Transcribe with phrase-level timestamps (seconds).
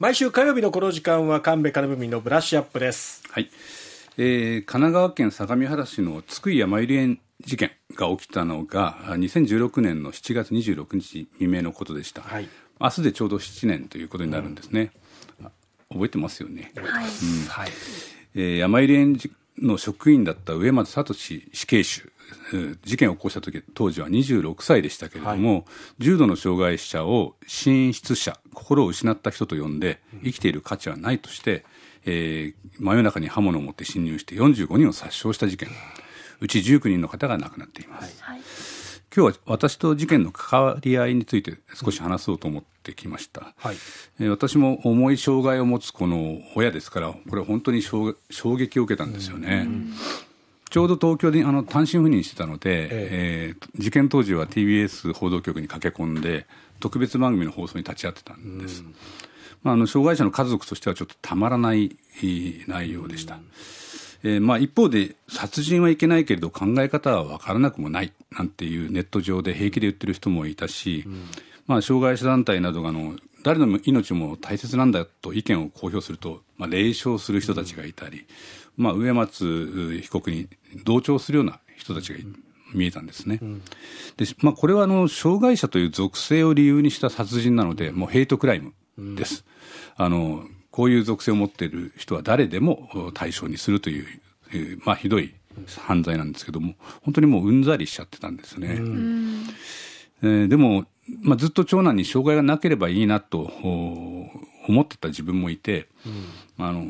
[0.00, 3.22] 毎週火曜日のこの時間は神戸金文のブラッシュアップです。
[3.30, 3.50] はい、
[4.16, 12.48] えー、神奈川県相模原市の津久井やまゆり園事件が起きたのが2016年の7月26日未明のことでした、はい。
[12.80, 14.90] 明日でちょうど7年ということになるんですね、
[15.92, 17.70] 覚えてますよね、はい、はい。
[18.36, 19.18] えー、山入園
[19.58, 22.10] の職員だった上松聡死刑囚
[22.84, 25.64] 事件を起こした時当時は26歳でしたけれども、はい、
[25.98, 31.64] 重度の障害者を神失者心を失った人と呼んで生きている価値はないとして、
[32.06, 35.68] えー、真夜中に刃物を持って侵入して45人を殺傷した事件。
[36.40, 38.40] うち19人の方が亡くなっています、はい、
[39.14, 43.76] 今日は私と事件の関わり合いについて少し話そうと思ってきました、はい、
[44.20, 48.14] えー、私も重い障害を持つ子の親ですからこれは本当に衝
[48.56, 49.66] 撃を受けたんですよね、
[50.70, 53.54] ちょうど東京であの単身赴任してたので、ええ。
[53.58, 56.46] ー、事件当時は TBS 報道局に駆け込んで
[56.78, 58.84] 特別番組の放送に立ち会ってたんです、
[59.64, 61.96] まあ、あの障害者の家族としてはちょっとたまらない
[62.68, 63.40] 内容でした、
[64.22, 71.04] えーまあ、一方で殺人はいけないけれど考え方は分からなくもないなんていうネット上で平気で言ってる人もいたし、
[71.66, 78.26] まあ、障害者団体などがあの誰の命も大切なんだと意見を公表すると、まあ、冷笑する人たちがいたり、
[78.76, 80.48] まあ、植松被告に
[80.84, 82.18] 同調するような人たちが
[82.74, 83.40] 見えたんですね。
[84.16, 88.74] でまあ、これはあの障害者という属性を理由にした殺人なのでもうヘイトクライム
[89.16, 89.44] です。
[89.96, 94.06] あのこういう属性を持っている人は誰でも対象にするという、
[94.84, 95.34] まあ、ひどい
[95.78, 98.78] 犯罪なんですけども本当にもううんざりしちゃってたんですね。
[100.22, 100.84] えー、でも、
[101.22, 103.50] まあ、ずっと長男に障害がなければいいなと
[104.68, 105.88] 思ってた自分もいて、
[106.58, 106.84] うん、あの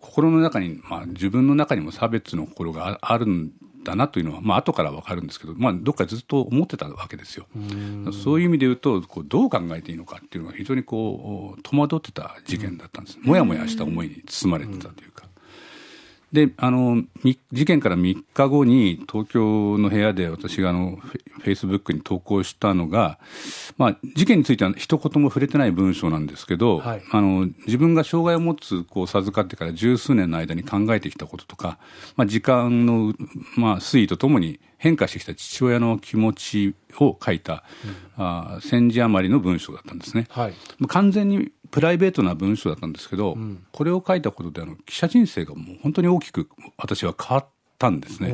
[0.00, 3.52] 心の中に、まあ、自分の中にも差別の心があるん
[3.84, 7.46] だなというのは、まあ後から分かるんですけど、まあ、どっかずっと思ってたわけですよ。
[7.54, 13.18] うそういう意味で言うとこうどう考えていいのかっていうのが非常にこう戸惑ってた事件だったんです。
[13.20, 15.26] もやもやした思いに包まれてたというか。
[16.32, 17.02] であの
[17.52, 20.98] 事件から3日後に東京の部屋で私があの
[21.42, 23.18] フェイスブックに投稿したのが、
[23.76, 31.78] まあ、事件については一言も触れてない文章なんですけど、はい、あの自分が障害を持つ子を授かってから十数年の間に考えてきたこととか、
[32.16, 33.14] まあ、時間の、
[33.56, 37.64] まあ、推移とともに変化してきた父親の気持ちを書いた、
[38.18, 40.26] うん、あ千字余りの文章だったんですね。
[40.30, 40.54] はい、
[40.88, 47.46] 完全にプライベートな文章だったんですけど、うん、これを書いたことであの記者人生がもう本当に大きく私は変わっ
[47.82, 48.32] たんですね。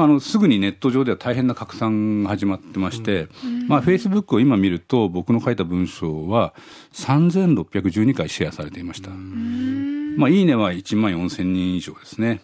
[0.00, 6.54] あのすぐにネット上では大変な拡散が始まってまして、うん、まあ、フェイスブックを今見ると僕の書いた文章は
[6.92, 9.10] 3612回シェアされていました。
[9.10, 12.40] まあ、いいねは1万4000人以上ですね。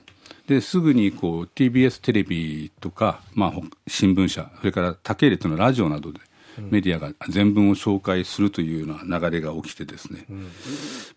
[0.49, 3.53] ですぐにこう TBS テレビとか、まあ、
[3.87, 6.21] 新聞社それから他系列のラジオなどで
[6.59, 10.51] メディアが全文を紹介するというような流れが起きてですね、うん、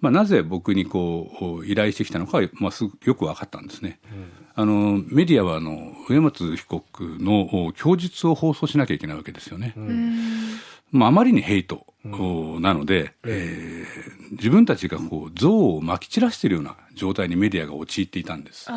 [0.01, 3.99] まあ、なぜ僕にこう依頼してきたのかは、まあ、すぐよく分かったんですね。
[4.11, 9.73] うん、あのメディアはあの上松被告の供述を放送しなきゃいけないわけですよね。
[9.75, 10.59] うん、
[10.91, 18.69] まあ、あまりにヘイトなので、えー、自分たちがこう憎悪をまき散らしているような状態にメディアが陥っていたんです。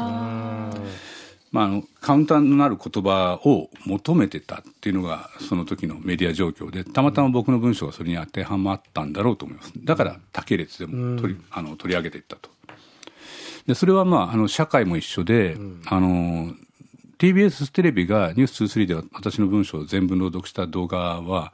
[1.53, 9.73] まあ、あのカウンターのなる言葉を求めてたっていうのがその時のメディア状況でたまたま僕の文章がそれに当てはまったんだろうと思います。
[9.77, 12.51] だから他系列でも取り,、あの取り上げていったと。
[13.67, 15.57] でそれは、まあ、あの社会も一緒で、
[15.87, 16.55] あの
[17.19, 21.53] TBS テレビが「ニュース2 3で私の文章を全文朗読した動画は、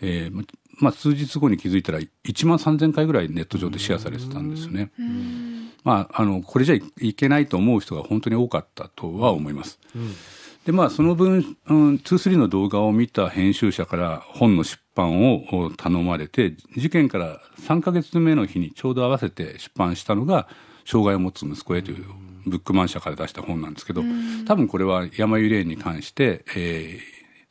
[0.00, 0.46] えー
[0.80, 4.90] まあ、数日後に気づいたら1万3000回ぐらいネット上でシェアされてたんですよね。
[5.84, 9.78] まあ、あのこれじゃいけないと思う人が本当に多かったとは思います。
[9.94, 10.14] うん、
[10.66, 20.48] でまあその分、うん、23の動画を見た編集者から本の出版を頼まれて事件から3か月目の日にちょうど合わせて出版したのが
[20.84, 22.04] 「障害を持つ息子へ」という
[22.46, 24.02] ブックマン社から出した本なんですけど
[24.46, 27.00] 多分これは山由蓮に関して、え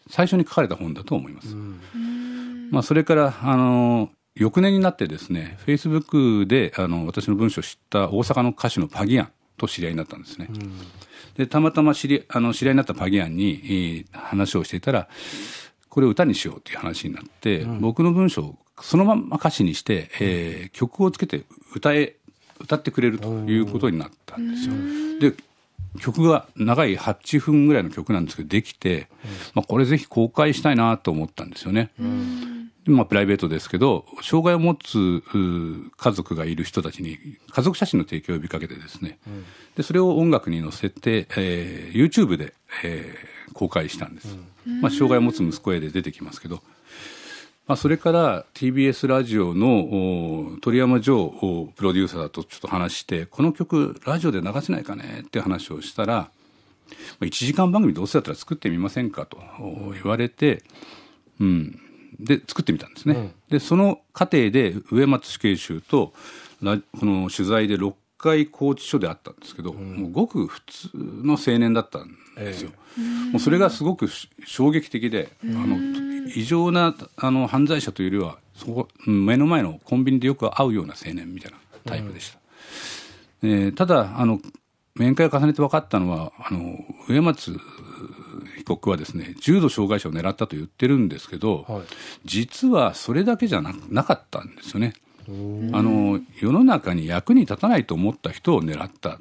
[0.08, 1.56] ー、最初に書かれた本だと思います。
[2.70, 10.48] まあ、それからあの翌年になってですねフェイスブックであの私の文章を知った大阪の歌手のパギアンと知り合いになったんですね。
[10.50, 10.72] うん、
[11.36, 15.08] でたまたま知りあの知り合いになったパギアンに話をしていたら
[15.90, 21.44] これを歌にしようという話になって、うん、僕の文章をそのまま歌詞にして、えー、曲をつけて
[21.76, 22.16] 歌え
[22.60, 25.32] 歌ってくれるということになったんですよ。
[25.32, 25.36] で
[26.00, 29.08] 曲が長い8分ぐらいの曲なんですけどできて、
[29.56, 31.90] まあ、これぜひ公開したいなと思ったんですよね。
[32.88, 35.22] まあ、プライベートですけど障害を持つ
[35.98, 37.18] 家族がいる人たちに
[37.50, 39.46] 家族写真の提供を呼びかけてですね、うん、
[39.76, 42.54] でそれを音楽に乗せて、えー、YouTube で、
[42.84, 44.38] えー、公開したんです、
[44.68, 46.62] うん、まあ、障害を持つ息子へで出てきますけど。
[47.68, 51.28] まあ、それから TBS ラジオの鳥山城
[51.76, 56.32] プロデューサーとちょっと話してこの曲ラジオで流せないかねって話をしたら
[57.20, 59.38] 1時間番組どうせだったら作ってみませんかと
[59.92, 60.64] 言われて、
[61.42, 61.82] うん、
[62.20, 63.16] で作ってみたんですね。
[63.16, 66.14] うん、でその過程で植松死刑囚と
[66.62, 72.72] この取材で6回拘置所であったんですけど、うん、もうごく普通の青年だったんですよ。
[72.98, 74.10] えー、もうそれがすごく
[74.46, 75.78] 衝撃的で、あの
[76.36, 82.40] 異常なあの犯罪者というよりはそこ目の前のコンビニでよく会うような青年みたいなタイプでした。
[83.44, 84.40] うん、えー、ただあの
[84.96, 87.60] 面会を重ねて分かったのはあの植松被
[88.68, 91.82] 告はですね重度障害者を狙ったと言ってるんですけど、はい、
[92.26, 94.94] 実はそれだけじゃななかったんですよね。
[95.28, 95.32] あ
[95.82, 99.18] の世の中に役に立たないと思った人を狙った、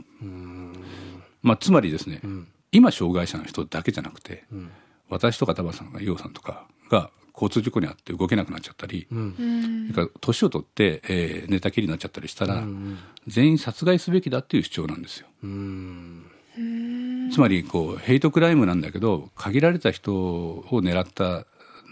[1.43, 4.71] まあ、つまりですね、うん、今障害者の人だけじゃなくて、うん、
[5.09, 15.27] 私とかタバさんが伊代さんとかが交通事故に遭って動けなくなっちゃったり、うん、年を取って、えー、寝たきりになっちゃったりしたら、うん、全員殺害すべきだっていう主張なんですよ。
[17.33, 21.47] つまりこうヘイトクライムなんだけど限られた人を狙った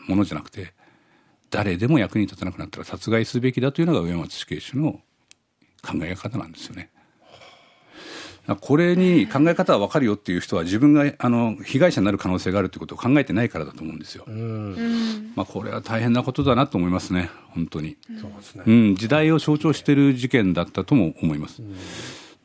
[0.09, 0.73] ものじゃなくて
[1.51, 5.01] 誰でも役に立たなくなったら殺害すべきだというのが上松死刑囚の
[5.83, 6.91] 考え方なんですよね。
[8.61, 14.27] これに考え方は分かるよっていう人は自分があの被害者になる可能性があるということを考えてないからだと思うんですよ。
[15.35, 17.97] まあ、これは大変なことだなと思いますね、本当に。
[18.21, 21.63] そうですね、うん、時代を象徴している事件だったとも思います。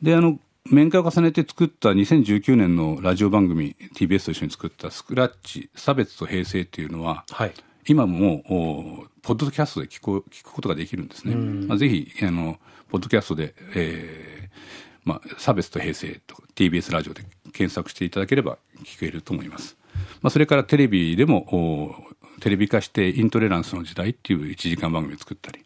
[0.00, 7.52] であの面会を重ねて作った2019年のラジオ番組 TBS と一緒に作った「スクラッチ差別と平成」っていうのは、はい、
[7.88, 8.42] 今も
[9.22, 11.34] ポッドキャストで聞く聞くことができるんですね。
[11.34, 12.58] まあ、ぜひあの
[12.88, 14.50] ポッドキャストで、えー
[15.04, 19.76] まあ、差別と平成と TBS ラジオで検索していただければ聞けると思います。
[20.22, 25.60] まあ、それからテレビでもテレビ化してイントレランスの時代っていう1時間番組を作ったり、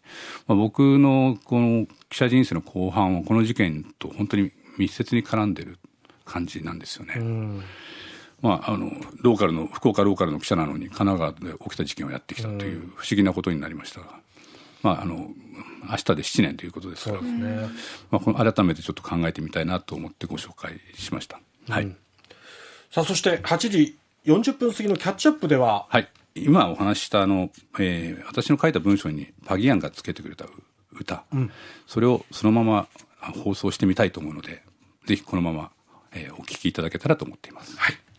[0.47, 5.77] まあ、僕のこの記者人生の後半はこの事件と本当に密接に絡んでる
[6.25, 7.15] 感じなんですよね。
[8.41, 8.91] まあ、あの
[9.21, 14.01] ローカルの福岡ローカルの記者なのに神奈川で起きた事件をやってきたという不思議なことになりました。
[14.01, 14.07] が、
[14.83, 15.29] まあ、あの
[15.89, 17.69] 明日で7年ということですから、ね、
[18.11, 21.39] まあ、この改めてちょっと考えてみたいなと思ってご紹介しました。
[21.69, 21.95] はい、
[22.91, 27.49] さあそして8時40分過ぎのキャッチアップでは、はい、今お話ししたあの、
[27.79, 30.45] えー、私の書いた文章にパギアンがつけてくれた
[30.91, 31.51] 歌、うん、
[31.87, 32.87] それをそのまま
[33.43, 34.61] 放送してみたいと思うので
[35.05, 35.71] ぜひこのまま、
[36.13, 37.77] えー、お聞きいただけたらと思っています。
[37.77, 38.04] はい